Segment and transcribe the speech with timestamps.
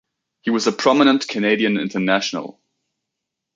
[0.41, 2.59] He was a prominent Canadian international.